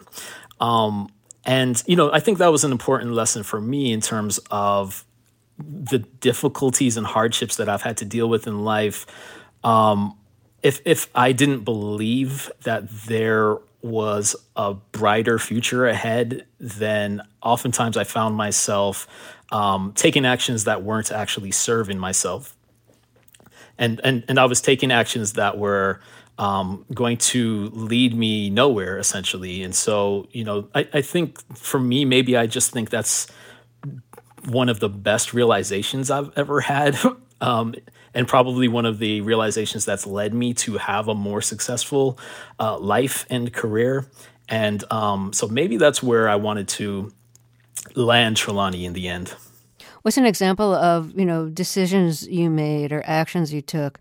[0.59, 1.09] Um,
[1.45, 5.05] and, you know, I think that was an important lesson for me in terms of
[5.57, 9.05] the difficulties and hardships that I've had to deal with in life.
[9.63, 10.17] Um,
[10.63, 18.03] if if I didn't believe that there was a brighter future ahead, then oftentimes I
[18.03, 19.07] found myself
[19.51, 22.55] um, taking actions that weren't actually serving myself,
[23.77, 26.01] and and and I was taking actions that were
[26.37, 29.63] um, going to lead me nowhere essentially.
[29.63, 33.27] And so you know, I, I think for me, maybe I just think that's
[34.45, 36.97] one of the best realizations I've ever had.
[37.41, 37.75] um,
[38.13, 42.19] and probably one of the realizations that's led me to have a more successful
[42.59, 44.09] uh, life and career.
[44.47, 47.13] And um, so maybe that's where I wanted to
[47.95, 49.33] land Trelawney in the end.
[50.01, 53.99] What's an example of, you know, decisions you made or actions you took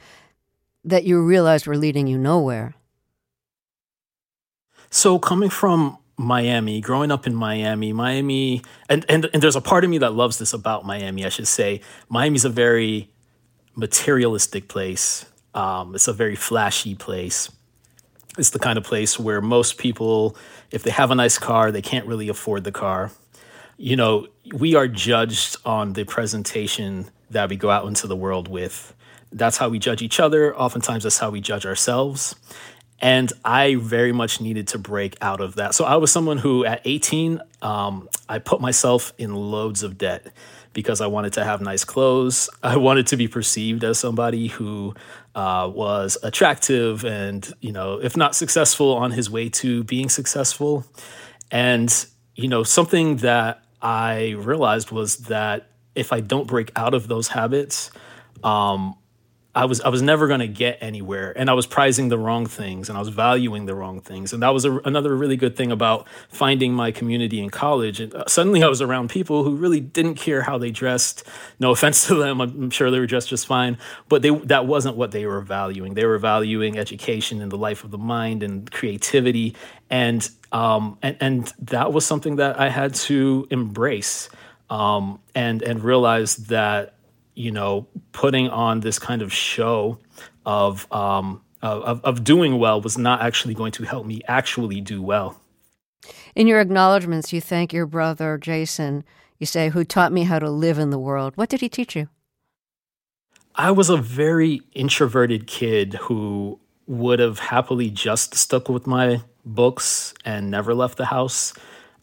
[0.85, 2.75] that you realized were leading you nowhere?
[4.91, 9.85] So coming from Miami, growing up in Miami, Miami, and, and, and there's a part
[9.85, 11.81] of me that loves this about Miami, I should say.
[12.09, 13.11] Miami's a very
[13.79, 15.25] materialistic place.
[15.55, 17.49] Um, it's a very flashy place.
[18.37, 20.37] It's the kind of place where most people,
[20.71, 23.13] if they have a nice car, they can't really afford the car.
[23.77, 28.49] You know, we are judged on the presentation that we go out into the world
[28.49, 28.95] with.
[29.31, 30.57] That's how we judge each other.
[30.57, 32.35] Oftentimes, that's how we judge ourselves.
[33.01, 35.75] And I very much needed to break out of that.
[35.75, 40.33] So I was someone who, at 18, um, I put myself in loads of debt
[40.79, 42.49] because I wanted to have nice clothes.
[42.63, 44.95] I wanted to be perceived as somebody who
[45.35, 50.87] uh, was attractive and, you know, if not successful, on his way to being successful.
[51.51, 51.93] And,
[52.37, 57.27] you know, something that I realized was that if I don't break out of those
[57.27, 57.91] habits,
[58.45, 58.95] um,
[59.55, 62.47] I was I was never going to get anywhere, and I was prizing the wrong
[62.47, 65.57] things, and I was valuing the wrong things, and that was a, another really good
[65.57, 67.99] thing about finding my community in college.
[67.99, 71.25] And uh, suddenly, I was around people who really didn't care how they dressed.
[71.59, 73.79] No offense to them, I'm sure they were dressed just fine,
[74.09, 75.95] but they that wasn't what they were valuing.
[75.95, 79.57] They were valuing education and the life of the mind and creativity,
[79.89, 84.29] and um, and and that was something that I had to embrace
[84.71, 86.95] um, and and realize that
[87.39, 89.99] you know, putting on this kind of show
[90.45, 95.01] of, um, of, of doing well was not actually going to help me actually do
[95.01, 95.41] well.
[96.35, 99.05] In your acknowledgments, you thank your brother, Jason,
[99.39, 101.37] you say, who taught me how to live in the world.
[101.37, 102.09] What did he teach you?
[103.55, 110.13] I was a very introverted kid who would have happily just stuck with my books
[110.25, 111.55] and never left the house.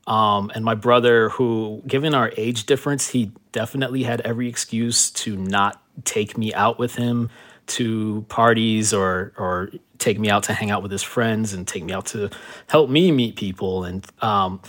[0.08, 5.36] Um, and my brother, who, given our age difference, he definitely had every excuse to
[5.36, 7.30] not take me out with him
[7.68, 11.84] to parties or or take me out to hang out with his friends and take
[11.84, 12.30] me out to
[12.68, 13.84] help me meet people.
[13.84, 14.62] And um,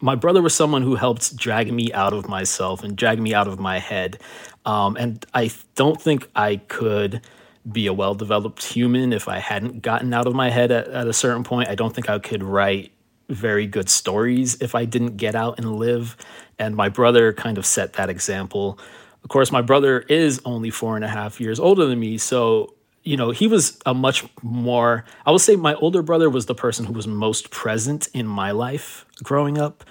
[0.00, 3.48] my brother was someone who helped drag me out of myself and drag me out
[3.48, 4.20] of my head.
[4.64, 7.22] Um, and I don't think I could
[7.70, 11.06] be a well developed human if I hadn't gotten out of my head at, at
[11.06, 11.68] a certain point.
[11.68, 12.92] I don't think I could write
[13.28, 16.16] very good stories if I didn't get out and live.
[16.58, 18.78] And my brother kind of set that example.
[19.22, 22.18] Of course, my brother is only four and a half years older than me.
[22.18, 26.46] So, you know, he was a much more, I would say my older brother was
[26.46, 29.84] the person who was most present in my life growing up.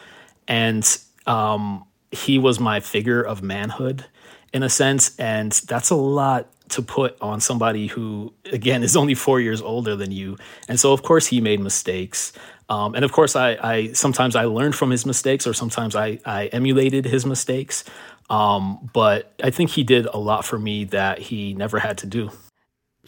[0.48, 0.86] And
[1.26, 4.06] um, he was my figure of manhood
[4.54, 5.16] in a sense.
[5.18, 9.96] And that's a lot to put on somebody who, again, is only four years older
[9.96, 10.38] than you.
[10.68, 12.34] And so, of course, he made mistakes.
[12.70, 16.20] Um, and of course, I, I, sometimes I learned from his mistakes, or sometimes I,
[16.26, 17.84] I emulated his mistakes.
[18.30, 22.08] Um, but I think he did a lot for me that he never had to
[22.08, 22.32] do.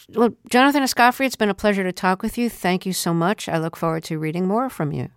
[0.09, 2.49] Well, Jonathan Escoffery, it's been a pleasure to talk with you.
[2.49, 3.47] Thank you so much.
[3.47, 5.09] I look forward to reading more from you.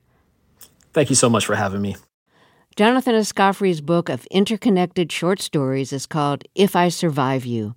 [0.93, 1.97] Thank you so much for having me.
[2.79, 7.75] Jonathan Escoffery's book of interconnected short stories is called If I Survive You.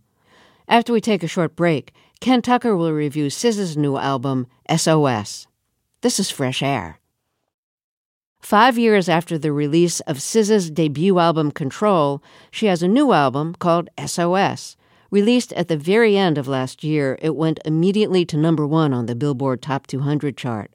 [0.67, 5.47] After we take a short break, Ken Tucker will review SZA's new album, SOS.
[6.01, 6.99] This is fresh air.
[8.41, 12.21] Five years after the release of SZA's debut album Control,
[12.51, 14.77] she has a new album called SOS.
[15.09, 19.07] Released at the very end of last year, it went immediately to number one on
[19.07, 20.69] the Billboard Top 200 chart.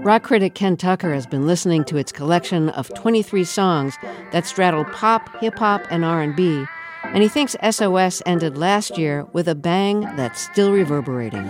[0.00, 3.96] Rock critic Ken Tucker has been listening to its collection of 23 songs
[4.32, 6.66] that straddle pop, hip hop, and R&B,
[7.04, 11.48] and he thinks SOS ended last year with a bang that's still reverberating.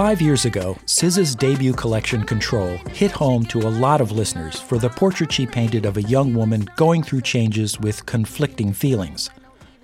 [0.00, 4.78] Five years ago, SZA's debut collection Control hit home to a lot of listeners for
[4.78, 9.28] the portrait she painted of a young woman going through changes with conflicting feelings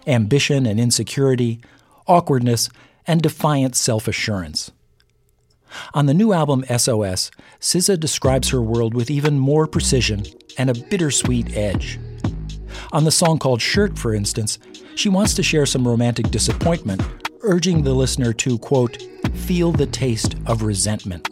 [0.06, 1.60] ambition and insecurity,
[2.06, 2.70] awkwardness,
[3.06, 4.70] and defiant self assurance.
[5.92, 10.24] On the new album SOS, SZA describes her world with even more precision
[10.56, 12.00] and a bittersweet edge.
[12.90, 14.58] On the song called Shirt, for instance,
[14.94, 17.02] she wants to share some romantic disappointment,
[17.46, 19.02] urging the listener to, quote,
[19.34, 21.28] feel the taste of resentment.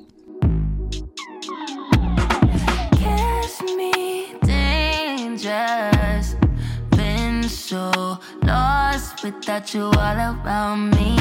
[9.24, 11.16] without you all me.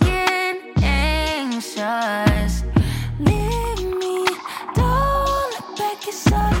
[0.00, 2.62] Get anxious.
[3.18, 4.24] Leave me.
[4.74, 6.57] Don't look back, it's all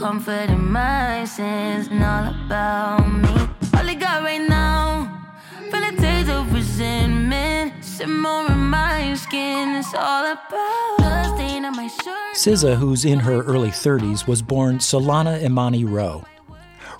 [0.00, 3.28] Comfort in my license and all about me.
[3.74, 5.28] All I got right now,
[5.70, 7.84] feel a taste of resentment.
[7.84, 12.34] Simmer in my skin, it's all about the on my shirt.
[12.34, 16.24] SZA, who's in her early 30s, was born Solana Imani Rowe.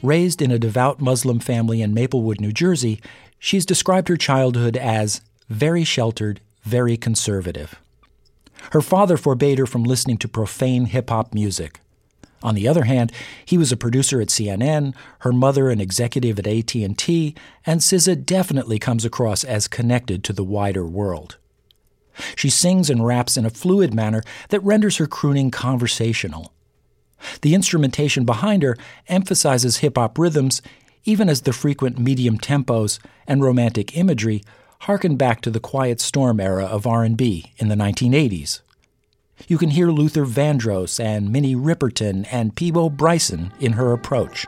[0.02, 3.00] Raised in a devout Muslim family in Maplewood, New Jersey,
[3.38, 7.76] she's described her childhood as very sheltered, very conservative.
[8.72, 11.80] Her father forbade her from listening to profane hip hop music.
[12.42, 13.12] On the other hand,
[13.44, 17.34] he was a producer at CNN, her mother an executive at AT&T,
[17.66, 21.36] and SZA definitely comes across as connected to the wider world.
[22.34, 26.52] She sings and raps in a fluid manner that renders her crooning conversational.
[27.42, 28.76] The instrumentation behind her
[29.08, 30.62] emphasizes hip hop rhythms,
[31.04, 34.42] even as the frequent medium tempos and romantic imagery
[34.80, 38.60] harken back to the quiet storm era of R&B in the 1980s.
[39.48, 44.46] You can hear Luther Vandross and Minnie Riperton and Peabo Bryson in her approach.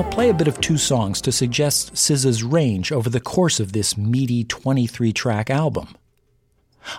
[0.00, 3.74] I'll play a bit of two songs to suggest SZA's range over the course of
[3.74, 5.94] this meaty 23 track album.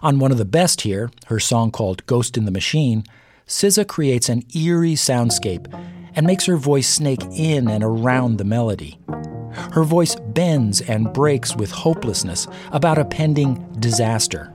[0.03, 3.03] On one of the best here, her song called Ghost in the Machine,
[3.47, 5.65] SZA creates an eerie soundscape
[6.15, 8.99] and makes her voice snake in and around the melody.
[9.73, 14.53] Her voice bends and breaks with hopelessness about a pending disaster.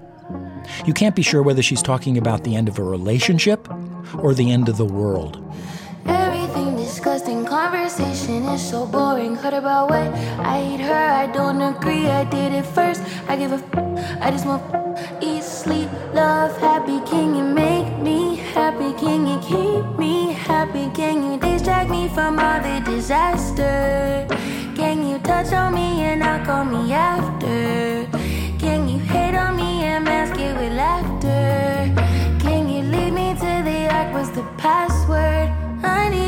[0.84, 3.68] You can't be sure whether she's talking about the end of a relationship
[4.18, 5.42] or the end of the world.
[6.06, 6.45] Disgusting,
[7.70, 9.34] conversation is so boring.
[9.34, 10.08] Heard about what
[10.54, 12.06] I hate her, I don't agree.
[12.06, 13.02] I did it first.
[13.28, 17.00] I give a f- I just want f- eat, sleep, love, happy.
[17.10, 18.92] Can you make me happy?
[19.02, 20.86] Can you keep me happy?
[20.94, 24.26] Can you distract me from all the disaster?
[24.76, 28.06] Can you touch on me and not call me after?
[28.62, 31.42] Can you hate on me and mask it with laughter?
[32.44, 34.14] Can you lead me to the ark?
[34.14, 35.48] Was the password?
[35.82, 36.25] I need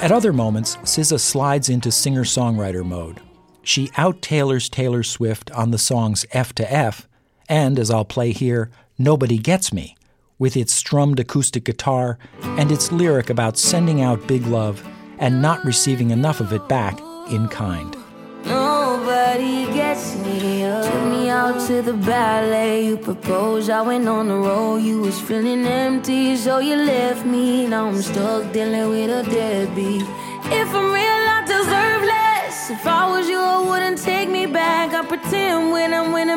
[0.00, 3.20] At other moments, SZA slides into singer songwriter mode.
[3.62, 7.06] She out Taylors Taylor Swift on the songs F to F,
[7.50, 9.96] and as I'll play here, Nobody Gets Me,
[10.38, 14.82] with its strummed acoustic guitar and its lyric about sending out big love
[15.18, 16.98] and not receiving enough of it back
[17.30, 17.94] in kind.
[19.20, 20.62] Nobody gets me.
[20.62, 22.86] You took me out to the ballet.
[22.86, 23.68] You proposed.
[23.68, 24.76] I went on the road.
[24.76, 27.66] You was feeling empty, so you left me.
[27.66, 30.02] Now I'm stuck dealing with a deadbeat.
[30.60, 32.70] If I'm real, I deserve less.
[32.70, 34.94] If I was you, I wouldn't take me back.
[34.94, 36.30] I pretend when I'm with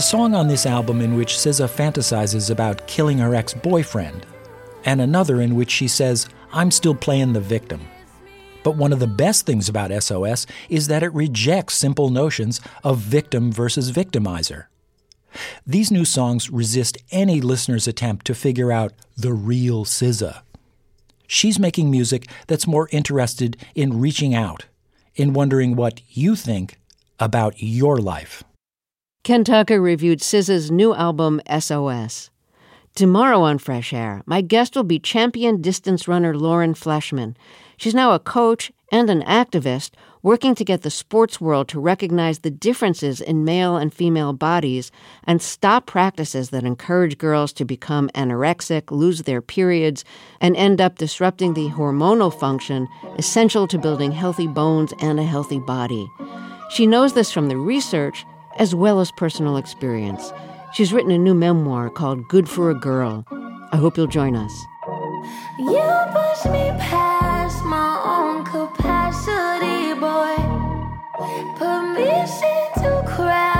[0.00, 4.24] a song on this album in which SZA fantasizes about killing her ex boyfriend,
[4.86, 7.82] and another in which she says, I'm still playing the victim.
[8.62, 12.96] But one of the best things about SOS is that it rejects simple notions of
[12.96, 14.68] victim versus victimizer.
[15.66, 20.40] These new songs resist any listener's attempt to figure out the real SZA.
[21.26, 24.64] She's making music that's more interested in reaching out,
[25.14, 26.78] in wondering what you think
[27.18, 28.42] about your life.
[29.22, 32.30] Ken Tucker reviewed SZA's new album, SOS.
[32.94, 37.36] Tomorrow on Fresh Air, my guest will be champion distance runner Lauren Fleshman.
[37.76, 39.90] She's now a coach and an activist
[40.22, 44.90] working to get the sports world to recognize the differences in male and female bodies
[45.24, 50.02] and stop practices that encourage girls to become anorexic, lose their periods,
[50.40, 55.58] and end up disrupting the hormonal function essential to building healthy bones and a healthy
[55.58, 56.10] body.
[56.70, 58.24] She knows this from the research
[58.60, 60.32] as well as personal experience.
[60.74, 63.24] She's written a new memoir called Good for a Girl.
[63.72, 64.52] I hope you'll join us.
[65.58, 70.36] You push me past my own capacity, boy.
[71.56, 73.59] Permission to crash,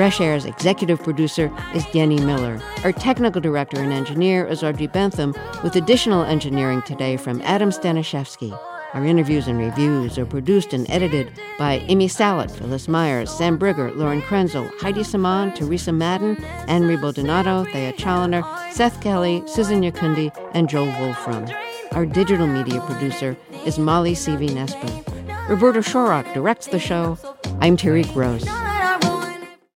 [0.00, 2.58] Fresh Air's executive producer is Jenny Miller.
[2.84, 8.58] Our technical director and engineer is Audrey Bentham, with additional engineering today from Adam Staniszewski.
[8.94, 13.94] Our interviews and reviews are produced and edited by Amy Salit, Phyllis Myers, Sam Briger,
[13.94, 18.42] Lauren Krenzel, Heidi Saman, Teresa Madden, Anne Baldonado, Thea Chaloner,
[18.72, 21.46] Seth Kelley, Susan Nyakundi, and Joel Wolfram.
[21.92, 23.36] Our digital media producer
[23.66, 25.46] is Molly Seavy-Nesper.
[25.50, 27.18] Roberta Shorrock directs the show.
[27.60, 28.48] I'm Terry Gross.